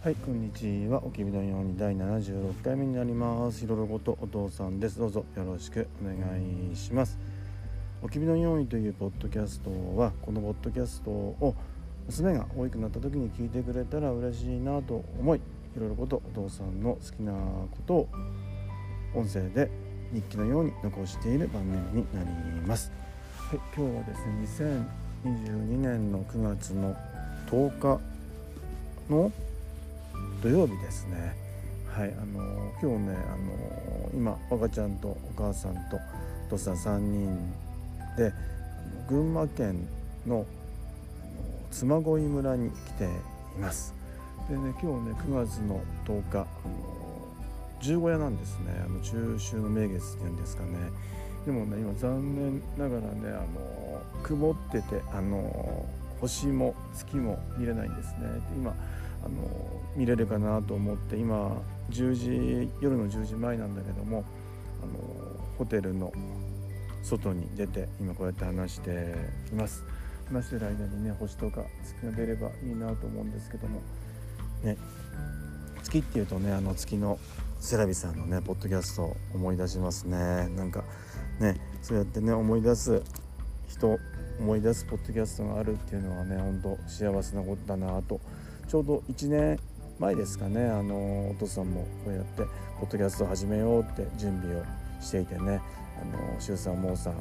[0.00, 1.04] はいこんにちは。
[1.04, 3.60] おきびのように第76回目になります。
[3.60, 4.98] ひろろごとお父さんです。
[4.98, 6.16] どうぞよろしくお願
[6.72, 7.18] いします。
[8.02, 11.54] おきびのようにというポッドキャストはこのポッドキャストを
[12.06, 18.08] 娘が大きくなった時に聞いてくれたら嬉しいなと思いいろいろことお父さんの好きなことを
[19.14, 19.70] 音声で
[20.12, 22.92] 日記のように残している番組になります。
[23.38, 26.94] はい、今日はですね2022年の9月の
[27.50, 28.00] 10日
[29.08, 29.32] の
[30.42, 31.34] 土曜日ですね。
[31.88, 35.96] はいあの今日ねあの今赤ちゃんとお母さんと
[36.48, 37.54] お父さん3人
[38.18, 38.34] で
[39.08, 39.88] 群馬県
[40.26, 40.44] の
[41.70, 43.08] 妻恋村に来てい
[43.58, 43.94] ます。
[44.50, 46.46] でね今日ね9月の10日あの
[47.80, 48.74] 十五夜なんですね。
[48.84, 50.70] あの中秋の名月っていうんですかね。
[51.46, 53.93] でもね今残念ながらねあの
[54.24, 55.86] 曇っててあの
[56.20, 58.26] 星も月も見れないんですね。
[58.56, 58.74] 今
[59.24, 64.24] あの見れるかなと思って今10時夜の10時前なんだけども
[64.82, 64.92] あの
[65.58, 66.12] ホテルの
[67.02, 69.14] 外に出て今こうやって話して
[69.52, 69.84] います。
[70.26, 73.82] 話してる間にね星とか月が出ればいいなと思うんですけども
[74.62, 74.78] ね
[75.82, 77.18] 月っていうとねあの月の
[77.60, 80.48] セラビさんのねポッドキャストを思い出しますね。
[80.56, 80.82] なんか
[81.40, 83.02] ねそうやってね思い出す
[83.68, 83.98] 人
[84.38, 88.20] 思い出すポッドキャストがあるっていうのはねほんと幸せなことだなと。
[88.68, 89.58] ちょうど1年
[89.98, 92.42] 前ですかねあのお父さんもこうやって
[92.80, 94.64] ポッドキャストを始めようって準備を
[95.00, 95.60] していてね
[96.00, 96.04] あ
[96.34, 97.16] の周さんモーさんあ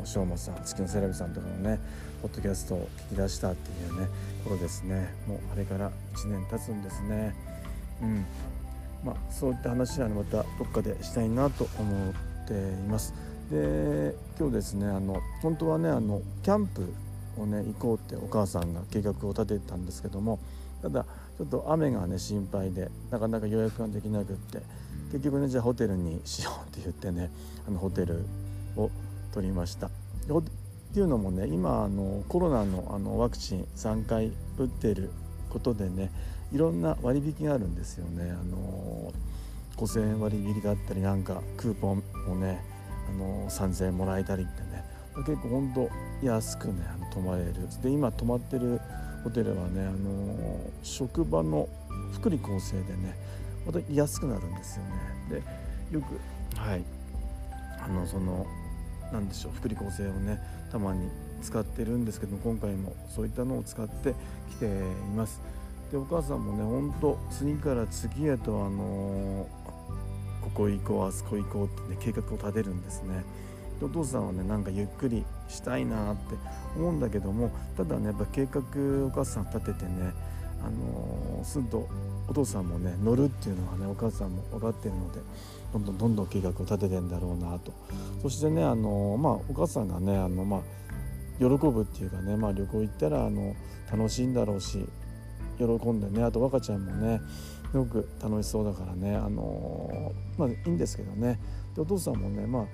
[0.00, 1.78] のしょうまさん月のセラビさんとかのね
[2.22, 4.08] ポッドキャストを聞き出したっていうね
[4.44, 5.12] 頃ですね。
[5.26, 7.34] もうあれから1年経つんですね。
[8.02, 8.24] うん。
[9.04, 12.56] まあそういった話はまたどっかでしたいなと思ってい
[12.88, 13.14] ます。
[13.50, 16.92] で今日ですねあの本当はねあのキャンプ
[17.36, 20.38] をね行こうってお母さんが計画を立てたんですけども
[20.82, 21.04] ただ
[21.36, 24.62] ちょっと雨がね心配でなかなか予約ができなくって
[25.12, 27.30] 結局ねじゃあホテルにしようって言ってね
[27.66, 28.24] あのホテル
[28.76, 28.90] を
[29.32, 29.88] 取りました。
[29.88, 29.90] っ
[30.92, 35.10] ていうのもね今あのコロナのあのワクチン3回打ってる
[35.48, 36.10] ことでね
[36.52, 38.30] いろんな割引があるんですよね。
[38.30, 39.12] あの
[39.76, 42.60] 5000円割引だったりなんかクーポンをね
[43.10, 44.84] あの3000円もらえたりってね。
[45.26, 45.90] 結構ほんと
[46.22, 46.74] 安くね
[47.12, 47.54] 泊まれる。
[47.82, 48.80] で今泊まってる
[49.24, 51.68] ホテルはねあの職場の
[52.12, 53.16] 福利厚生でね
[53.66, 55.42] また安くなるんですよね。
[55.90, 56.84] でよくはい。
[57.82, 58.46] あのその
[59.12, 60.40] 何でしょう福利厚生をね
[60.70, 61.08] たまに
[61.42, 64.14] 使ってるんですけど今回もそういったのを使って
[64.50, 64.68] きてい
[65.16, 65.40] ます。
[65.90, 69.48] でお母さんもねほんと次から次へとあの
[70.54, 73.24] ここ行こうあそこ行こうってね計画を立てるんですね。
[73.78, 76.34] でお父さんはねなんかゆっくりしたいなって
[76.76, 78.60] 思うんだけどもただねやっぱ計画
[79.06, 80.12] お母さん立ててね
[80.62, 81.88] あのー、すんと
[82.28, 85.20] お父さんもね乗るっていうのはねお母さんも分かってるので
[85.72, 87.72] どんどんどんどん計画を立ててんだろうなと。
[88.22, 90.60] そしてねあのー、まあお母さんがねあのまあ
[91.38, 93.56] 喜ぶっていうかね、まあ、旅行行ったらあの
[93.90, 94.86] 楽しいんだろうし
[95.56, 97.20] 喜んでねあと若ちゃんもね
[97.70, 101.38] すごく楽しそうだからねあのー、まあいいんですけどね
[101.74, 102.66] でお父さんもねまあ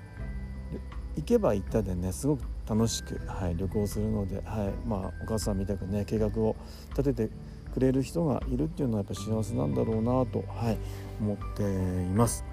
[1.15, 6.55] 行けば行ったでねすごく楽しく、はい、旅行するので、はいまあ、お母さんみたくね計画を
[6.89, 7.33] 立てて
[7.73, 10.77] くれる人がいるっていうのはやっぱ幸せなんだろうなと、はい、
[11.19, 11.65] 思ってい
[12.09, 12.43] ます。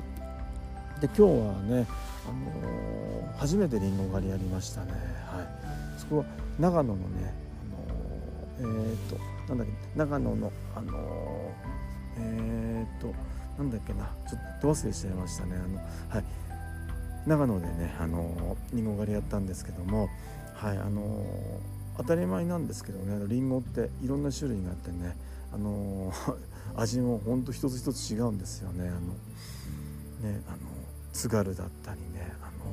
[1.00, 1.86] で今日はね、
[2.26, 2.32] あ
[3.26, 4.92] のー、初めてりんご狩りやりましたね。
[5.26, 6.24] はい、そこは
[6.58, 7.34] 長野のね、
[8.60, 8.96] あのー、えっ、
[9.46, 13.14] となんだっけ長野のあのー、っと
[13.58, 15.56] なんだっけなちょっと忘れしちゃいましたね。
[15.56, 15.76] あの
[16.08, 16.24] はい
[17.26, 20.08] 長野でねあのりんご狩りやったんですけども
[20.54, 21.24] はいあの
[21.96, 25.16] 当たり前なんですけどねりんごっていろんな種類があってね
[25.52, 26.12] あの
[26.76, 29.00] 味もほんと一つ一つ違うんですよねあの
[30.30, 30.58] ねあの
[31.12, 32.64] 津軽だったりねあの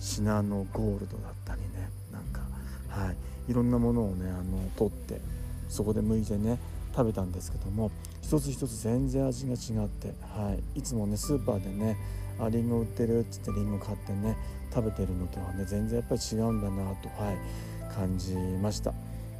[0.00, 2.40] シナノゴールドだったりねなんか
[2.88, 3.16] はい
[3.48, 5.20] いろんなものをねあの取って
[5.68, 6.58] そこで剥いてね
[6.94, 7.90] 食べたんですけども
[8.22, 11.96] 一つ一つ全然味が違って、はい、いつもねスーパーでね
[12.38, 14.36] あリンゴ売ってるっつってリンゴ買ってね
[14.72, 18.92] 食べてるのとはね全然やっぱり違うんだなと、はい、感じました。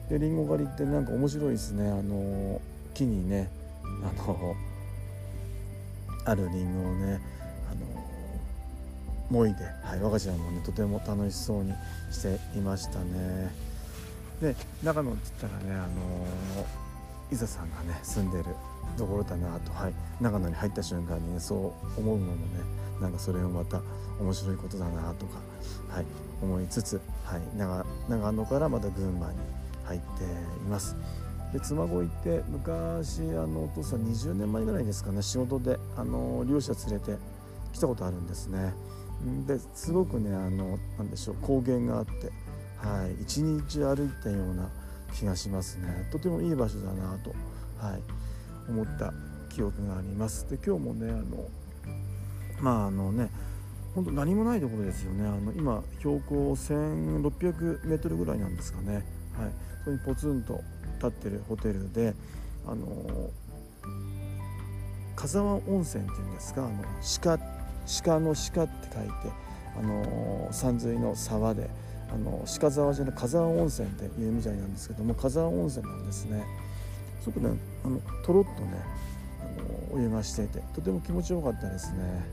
[0.08, 1.88] でリンゴ狩りってなんか面白いですね。
[1.88, 2.60] あの
[2.92, 3.50] 木にね
[3.82, 4.54] あの
[6.26, 7.20] あるリンゴをね
[7.70, 11.72] あのもいで、はい、我が家もねとても楽しそうに
[12.10, 13.50] していましたね。
[14.40, 16.83] で長野って言ったらねあの
[17.30, 18.44] 伊佐さんがね住んでる
[18.96, 22.38] ところだなと、はい、長野に入った瞬間にねそう思うのもね
[23.00, 23.80] なんかそれもまた
[24.20, 25.38] 面白いことだなとか、
[25.88, 26.04] はい、
[26.42, 29.38] 思いつつ、はい、長長野からまた群馬に
[29.84, 30.26] 入ってい
[30.68, 30.96] ます。
[31.52, 37.16] で妻恋って昔あのお父さん20年前ぐらいですかね仕事であの漁師者連れて
[37.72, 38.74] 来たことあるんですね。
[39.46, 42.32] ですごくねあのなんでしょう高原があって
[42.76, 44.68] はい一日歩いたような
[45.14, 46.08] 気がしますね。
[46.10, 47.34] とてもいい場所だなと、
[47.78, 48.02] はい、
[48.68, 49.12] 思った
[49.48, 50.48] 記憶があります。
[50.50, 51.48] で今日もねあの
[52.60, 53.30] まああのね
[53.94, 55.26] 本当何もないところですよね。
[55.26, 59.04] あの今標高1600メートルぐらいなんですかね、はい、
[59.78, 60.60] そこにポツンと
[60.96, 62.14] 立ってるホテルで
[62.66, 63.30] あの
[65.14, 66.84] 風沢温泉っていうんですかあの
[67.22, 67.38] 鹿
[68.04, 69.44] 鹿の鹿って書いて
[69.78, 71.68] あの山水の沢で
[72.14, 76.44] あの鹿沢じゃない風沢温泉っていうみたいなんですけども風沢温泉なんですね。
[77.20, 78.68] すごくねあのとろっとね
[79.40, 82.24] あのお湯がしていてとても気持ちよかったですね。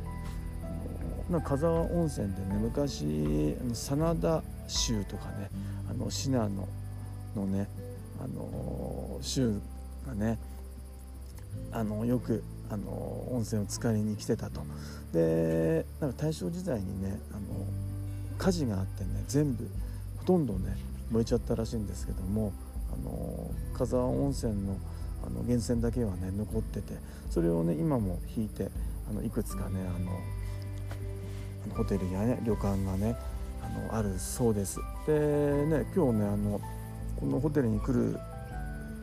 [1.30, 5.50] あの風沢温泉でね昔あの真田州とかね
[5.90, 6.50] あの信濃
[7.36, 7.68] のね
[8.24, 9.60] あの州
[10.06, 10.38] がね
[11.72, 14.62] あのよくあの温泉を浸かりに来てたと。
[15.12, 17.42] でなんか大正時代にねあの
[18.42, 19.70] 火事があってね全部
[20.18, 20.76] ほとんどね
[21.12, 22.52] 燃えちゃったらしいんですけども
[22.92, 24.78] あの風沢温泉の
[25.24, 26.96] あの源泉だけはね残ってて
[27.30, 28.70] それをね今も引いて
[29.08, 33.16] あのいくつかねあのホテルやね旅館がね
[33.62, 34.80] あのあるそうです。
[35.06, 35.14] で
[35.68, 36.60] ね今日ねあの
[37.20, 38.18] このホテルに来る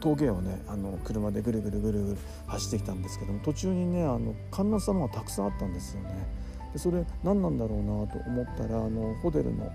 [0.01, 2.17] 峠をねあの車でぐるぐるぐるぐる
[2.49, 6.27] 走ってきたんですけども途中にねあの観音様がたくさんあったんですよね。
[6.73, 9.71] でそれ何なんだろうなと思ったらあのホテルの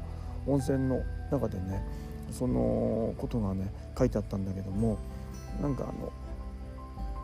[0.46, 1.02] 温泉の
[1.32, 1.84] 中でね
[2.32, 4.98] そのことがね書いてあったんだけども
[5.62, 6.12] なんかあの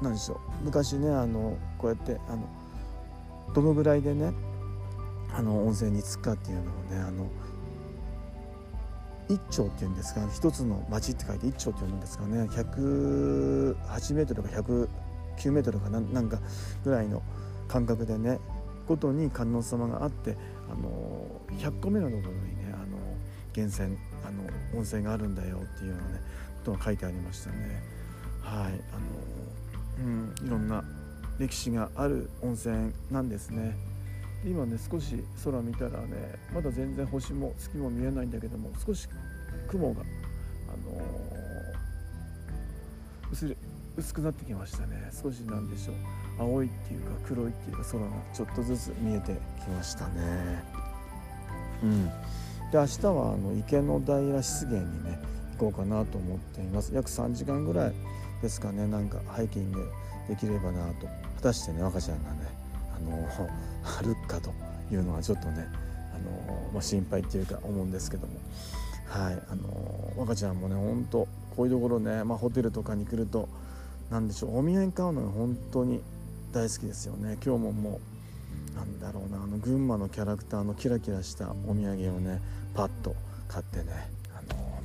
[0.01, 2.48] 何でしょう昔ねあのこうやってあの
[3.54, 4.31] どのぐらいでね
[5.33, 7.27] あの温泉に着くかっていうのをねあの
[9.30, 16.39] 一丁っていうんですか一つの町って書いて一丁って読むんですかね108メートルか109メートルかななんか
[16.83, 17.22] ぐらいの
[17.68, 18.39] 間隔でね
[18.89, 20.36] ごとに観音様があって
[20.68, 22.97] あの100個目のところにねあの
[23.56, 24.44] 源泉あの
[24.75, 26.21] 温泉があるんだよっていうようなね
[26.65, 27.83] ことが書いてありましたね。
[28.41, 30.83] はいあのうんいろんな
[31.38, 33.77] 歴史がある温泉なんですね。
[34.44, 39.07] 今ね少し空見たらねまだ全然星も月も見えないんだけども少し
[39.68, 43.56] 雲が、あのー、薄
[44.00, 45.10] 薄くなってきましたね。
[45.12, 45.96] 少しなんでしょう。
[46.40, 50.63] 青いっていうか黒いっていうか空がちょっとずつ見えてきましたね。
[51.84, 52.06] うん。
[52.72, 55.19] で明日はあの池の平湿原にね
[55.57, 56.94] 行こうかなと思っています。
[56.94, 57.94] 約3時間ぐらい
[58.42, 58.88] ですかね。
[58.88, 59.90] なんかハイキング
[60.30, 61.07] できればなと。
[61.38, 62.38] 果たしてね赤ちゃんがね
[62.96, 63.30] あの
[64.04, 64.51] 歩くかと
[64.92, 65.68] いうのはちょっとね
[66.13, 66.18] あ
[66.51, 68.34] の、まあ、心配っていうか思うんですけども。
[69.07, 69.42] はい。
[69.51, 73.50] あの若ちゃんもねほんとこういうところね、まあ、ホテルとかに来ると
[74.10, 74.60] 何でしょう。
[74.60, 76.02] お土産買うのが本当に
[76.52, 77.38] 大好きですよね。
[77.46, 78.00] 今日もも
[78.74, 79.44] うなんだろうな。
[79.44, 82.42] あの群馬のキャラクターのキラキラしたお土産をね
[82.74, 83.16] パッと
[83.48, 84.80] 買ってねあの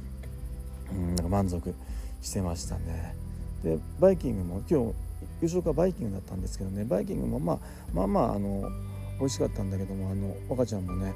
[0.93, 1.75] うんなんか満足
[2.23, 3.15] してましたね。
[3.63, 4.95] でバイキングも今日
[5.41, 6.85] 優勝がバイキングだったんですけどね。
[6.85, 7.59] バイキングもまあ
[7.93, 8.71] まあまああの
[9.19, 11.15] 美味しかったんだけどもあの若ちゃんもね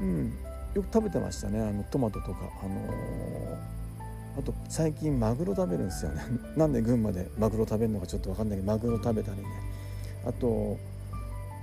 [0.00, 0.32] うん
[0.74, 1.60] よく食べてましたね。
[1.62, 3.56] あのトマトとかあのー、
[4.38, 6.22] あと最近マグロ食べるんですよね。
[6.56, 9.44] なんで群馬でマグロ食べるのかちょっと分かんないけどマグロ食べたりね。
[10.24, 10.76] あと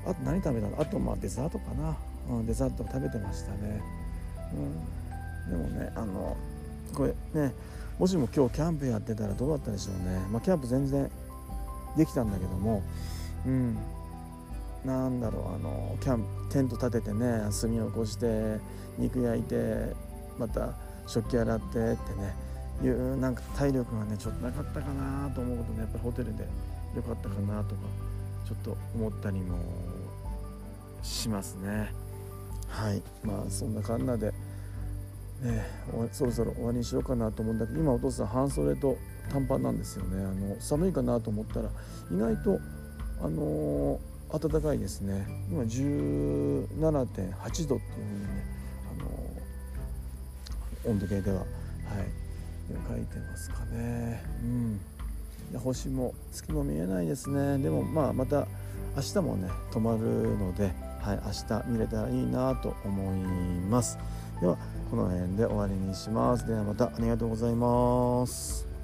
[0.06, 0.82] あと何食べたの？
[0.82, 1.96] あとまあデザートかな、
[2.30, 3.82] うん、デザート食べてましたね、
[5.50, 6.36] うん、でもねあの
[6.94, 7.54] これね
[7.98, 10.20] もしも今日キャンプやってたらどうだったでしょうね。
[10.30, 11.10] まあキャンプ全然
[11.96, 12.84] できたんだけども。
[13.46, 13.78] うん。
[14.84, 18.60] なんだろうあのキャンプテント立ててね炭を起こして
[19.00, 19.94] 肉焼いて
[20.38, 20.76] また
[21.08, 21.96] 食器洗ってってね。
[22.84, 26.44] いうなんか体力がねちょっとなかったかなと思うことねやっぱりホテルで
[26.96, 27.82] よかったかなとか
[28.46, 29.58] ちょっと思ったりも
[31.02, 31.94] しますね。
[32.68, 33.02] はい。
[33.24, 34.34] まあそんなかんなで
[35.42, 35.66] ね
[36.12, 38.98] そろそろ終わりにしようかなと思うんだけど今お父さん半袖と
[39.30, 40.24] 短パンなんですよね。
[40.24, 41.70] あの寒いかなと思ったら
[42.12, 42.60] 意外と
[43.22, 45.26] あのー、暖かいですね。
[45.50, 47.26] 今17.8度っていう
[47.58, 47.88] ふうにね、
[49.00, 51.46] あのー、温度計でははい。
[52.74, 54.24] 書いてますかね。
[54.44, 54.80] うん。
[55.60, 57.58] 星も月も見えないですね。
[57.60, 58.48] でもまあまた
[58.96, 60.00] 明日もね泊まる
[60.38, 63.18] ので、はい、明日見れたらいいなと思い
[63.70, 63.98] ます。
[64.42, 64.58] では
[64.90, 66.48] この辺で終わりにします。
[66.48, 68.75] ではまたありがとうございます。